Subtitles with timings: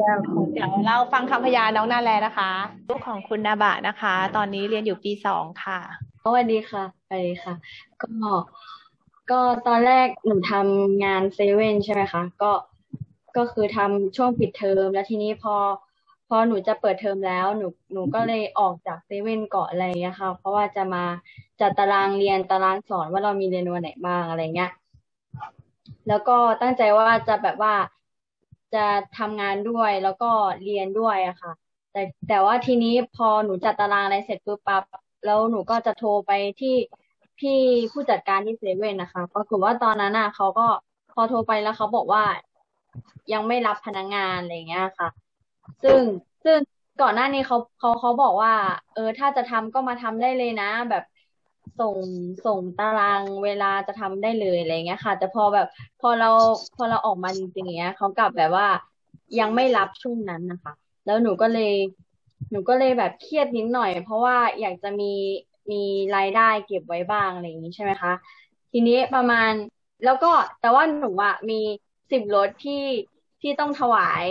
[0.00, 0.16] เจ้า
[0.52, 2.50] เดี๋ยวเราฟังคำพยานน้องนาแลนะคะ
[2.90, 5.78] ลูกของคุณนาบะนะคะ ตอนนี้เรียนอยู่ปีสองค่ะ
[6.24, 7.54] สวัสดีค่ะสวัสดีค่ะ
[8.02, 8.10] ก็
[9.30, 12.52] ก็ตอนแรกหนูทำงานเซเว่นใช่ไหมคะ ก็
[13.36, 15.54] ก็คือทำช่วงปิดเทอมแล้วทีนี้พอ
[16.28, 21.04] พอหนูจะเปิดเทอมแล้วหนูหนูก็เลยออกจากเซเว่นก่อนอะไรเงี้ยค่ะ เพราะว่าจะมา
[21.60, 24.70] จัดตารางเรียนตารางสอนว่าเรามีเรียนวันไหนบ้างอะไรเงี้ย
[26.08, 27.74] แล้วก็ตั้งใจว่าจะแบบว่า
[28.74, 28.86] จะ
[29.18, 30.30] ทำงานด้วยแล้วก็
[30.64, 31.52] เรียนด้วยอะค่ะ
[31.92, 34.84] แต่แต่ว่าทีนี้พอหนูจัดตารางอะไรเสร็จปุ๊บปั๊บ
[35.24, 36.74] แล้วหนูก็จะโทรไปที่
[37.38, 37.58] พี่
[37.92, 40.66] ผู้จัดการที่เซเว่นนะคะปรากฏว่าตอนนั้นอะเขาก็
[41.12, 42.22] พอโทรไปแล้วเขาบอกว่า
[43.32, 45.08] ยังไม่รับพนักงานอะไรเงี้ยค่ะ
[45.82, 46.00] ซึ่ง
[46.44, 46.58] ซึ่ง
[47.02, 48.52] ก่อนหน้านี้เขาเขาเขาบอกว่า
[48.94, 51.02] เออ ถ้าจะทำก็มาทำได้เลยนะ แบบ
[51.80, 51.96] ส่ง
[52.46, 55.66] ส่งตารางเวลาจะทำได้เลยอะไรเงี้ยค่ะ แต่พอแบบ
[56.00, 56.30] พอเรา
[56.76, 58.66] พอเราออกมาจริงๆเงี้ยเขากลับแบบว่า
[59.40, 60.72] ยังไม่รับช่วงนั้นนะคะ
[61.06, 61.72] แล้วหนูก็เลย
[62.50, 65.12] หนูก็เลยแบบเครียดนิดหน่อย เพราะว่าอยากจะมี
[65.70, 65.82] มี
[66.16, 68.12] รายได้เก็บไว้บ้างอะไรอย่างนี้ใช่ไหมคะ
[68.72, 69.50] ทีนี้ประมาณ
[70.04, 71.60] แล้วก็แต่ว่าหนูอะมี
[72.10, 72.84] สิบรถที่
[73.42, 74.24] ที่ต้องถวาย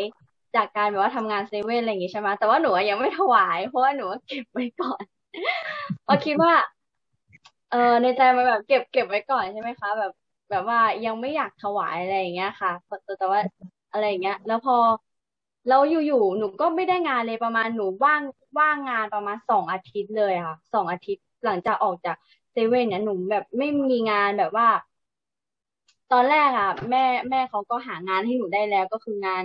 [0.55, 5.03] จากการแบบว่าทำงานเซเว่นอะไรอย่างงี้ใช่ไหมแต่ว่าหนูยังไม่ถวาย เพราะว่าหนูเก็บไว้ก่อน
[6.03, 6.53] เพราะคิดว่า
[7.69, 10.11] เออในใจมันแบบเก็บเก็บไว้ก่อนใช่ไหมคะ แบบ
[10.49, 13.41] แบบว่ายังไม่อยากถวายอะไรอย่างเงี้ยค่ะแต่แต่ว่า
[13.91, 14.75] อะไรอย่างเงี้ย แล้วพอ
[15.65, 18.21] แล้วอยู่ๆหนูก็ไม่ได้งานเลยประมาณหนูว่าง
[18.59, 22.15] ว่างงานประมาณสองอาทิตย์เลยค่ะสองอาทิตย์หลังจากออกจาก
[22.51, 24.67] เซเว่นเนี่ยหนูแบบไม่มีงานแบบว่า
[26.11, 29.43] ตอนแรกอะ แม่แม่เขาก็หางานให้หนูได้แล้วก็คืองาน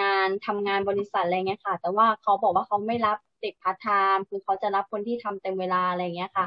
[0.00, 6.46] งานทำงานบริษัทอะไรเงี้ยค่ะ แต่ว่าเขาบอกว่าเขาไม่รับเด็กพาร์ทไทม์คือเขาจะรับคนที่ทำเต็มเวลาอะไรเงี้ยค่ะ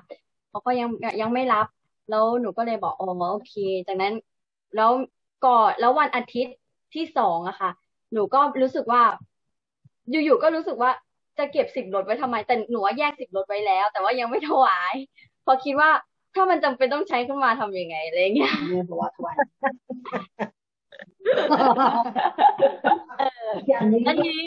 [0.58, 0.90] เขาก็ยัง
[1.22, 1.68] ยังไม่รับ
[2.10, 3.54] แล้วหนูก็เลยบอกอ๋อโอเค
[3.88, 4.14] จากนั้น
[4.76, 4.92] แล้ว
[5.46, 6.58] ก่อนแล้ววันอาทิตย์
[6.94, 7.72] ที่สองอะค่ะ
[8.14, 9.02] หนูก็รู้สึกว่า
[10.12, 10.92] อยู่ๆก็รู้สึกว่า
[11.38, 14.94] จะเก็บสิบรถไว้ทำไม แต่หนูว่าแยกสิบรถไว้แล้ว แต่ว่ายังไม่ถวาย
[15.46, 15.90] พอคิดว่า
[16.34, 19.36] ถ้ามันจำเป็นต้องใช้ขึ้นมาทำยังไงอะไรเงี้ยเนี่ยบอกว่าถวาย
[23.80, 24.40] อันนี้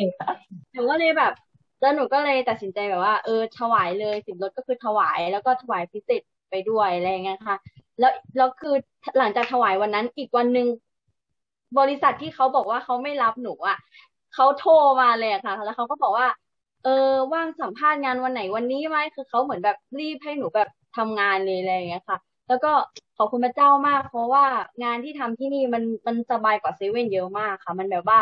[0.73, 1.33] หนูก็เลยแบบ
[1.81, 7.57] แล้วหนูก็เลยตัดสินใจแบบว่า เออถวายเลยสิบรถก็คือถวาย แล้วก็ถวายพิเศษไปด้วยอะไรเงี้ยค่ะ
[7.99, 8.75] แล้วแล้วคือ
[9.19, 10.67] หลังจากถวายวันนั้นอีกวันหนึ่ง
[11.79, 13.79] บริษัทที่เขาบอกว่าเขาไม่รับหนูอะ
[14.35, 14.71] เขาโทร
[15.01, 16.27] มาเลยค่ะ แล้วเขาก็บอกว่า
[16.85, 16.91] เออ
[17.33, 22.19] ว่างสัมภาษณ์งานวันไหนวันนี้ไหมคือเขาเหมือนแบบรีบให้หนูแบบทำงานเลยอะไรอย่างเงี้ยค่ะ
[22.49, 22.73] แล้วก็
[23.17, 24.45] ขอบคุณพระเจ้ามาก เพราะว่า
[24.83, 28.19] งานที่ทำที่นี่มันมันสบายกว่าเซเว่นเยอะมากค่ะ มันแบบว่า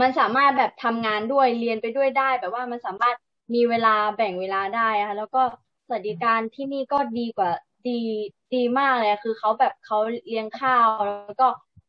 [0.00, 3.16] มันสามารถแบบทำงานด้วยเรียนไปด้วยได้ แบบว่ามันสามารถ
[3.54, 5.42] มีเวลาแบ่งเวลาได้ค่ะแล้วก็
[5.86, 7.50] สวัสดิการที่นี่ก็ดีกว่า
[7.88, 8.00] ดี
[8.54, 11.46] ดีมากเลยคือเขาแบบเขาเลี้ยงข้าว แล้วก็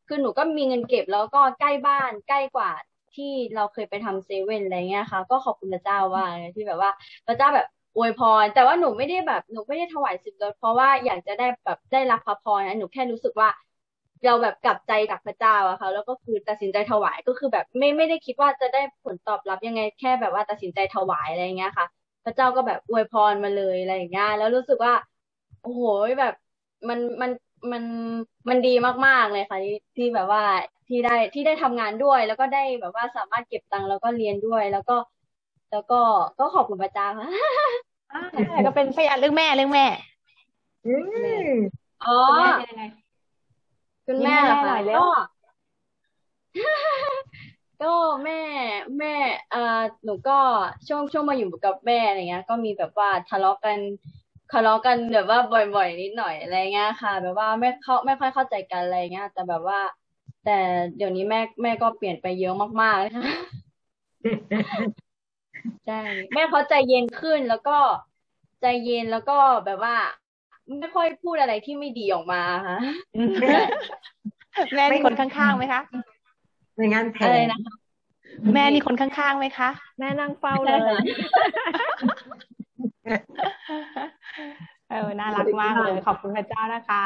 [0.08, 2.72] คือหนูก็มีเงินเก็บแล้วก็ใกล้บ้านใกล้กว่า
[3.16, 6.24] ที่เราเคยไปทำเซเว่นอะไรเงี้ยค่ะ ก็ขอบคุณพระเจ้าว่า
[6.56, 6.92] ที่แบบว่า
[7.28, 13.50] พระเจ้าแบบอวยพร แต่ว่าหนูไม่ได้แบบหนูไม่ได้ถวายสิบรถเพราะว่าอยากจะได้แบบได้รับพระพรนะหนูแค่รู้สึกว่า
[14.26, 21.86] เราแบบกลับใจจากพระเจ้าอะค่ะ แล้วก็คือตัดสินใจถวายก็คือแบบไม่ไม่ได้คิดว่าจะได้ผลตอบรับยังไงแค่แบบว่าตัดสินใจถวายอะไรเงี้ยค่ะ
[22.24, 24.94] พระเจ้าก็แบบอวยพรมาเลยอะไรอย่างเงี้ยแล้วรู้สึกว่า
[25.62, 25.82] โอ้โห
[26.20, 26.34] แบบ
[26.90, 27.32] มันมัน
[27.72, 27.84] มัน
[28.50, 28.70] มันดี
[29.06, 30.42] มากๆเลยค่ะที่ที่แบบว่า
[30.88, 34.94] ที่ได้ที่ได้ทำงานด้วย แล้วก็ได้แบบว่าสามารถเก็บตังค์แล้วก็เรียนด้วย แล้วก็
[35.72, 35.96] แล้วก็
[36.40, 37.28] ก็ขอบคุณพระเจ้าค่ะ
[38.66, 39.86] ก็เป็นพยานเรื่องแม่เรื่องแม่
[42.06, 42.16] อ๋อ
[44.06, 45.06] คุณแม่เหรอคะก็
[47.82, 47.94] ก็
[48.24, 48.42] แม่
[49.00, 49.16] แม่
[49.52, 50.40] เอ่อหนูก็
[50.88, 53.80] ช่วงช่วงมาอยู่กับแม่อะไรเงี้ย ก็มีแบบว่าทะเลาะกัน
[54.52, 59.80] ทะเลาะกันแบบว่าบ่อยๆ นิดหน่อยอะไรเงี้ยค่ะ แบบว่าไม่เข้าไม่ค่อยเข้าใจกันอะไรเงี้ยแต่แบบว่า
[60.44, 60.58] แต่
[60.98, 63.24] เดี๋ยวนี้แม่แม่ก็เปลี่ยนไปเยอะมากๆเลยค่ะ
[65.86, 66.02] ใช่
[66.34, 67.78] แม่เขาใจเย็นขึ้นแล้วก็
[68.62, 69.96] ใจเย็นแล้วก็แบบว่า
[70.80, 72.78] ไม่ค่อยพูดอะไรที่ไม่ดีออกมาค่ะ
[74.76, 75.82] แม่มีคนข้างๆไหมคะ
[76.76, 77.74] ไม่งั้นแพ้อะไรนะคะ
[78.54, 79.70] แม่มีคนข้างๆไหมคะ
[80.00, 81.04] แม่นั่งเฝ้าเลย
[84.90, 87.04] เออน่ารักมากเลย ขอบคุณพระเจ้านะคะ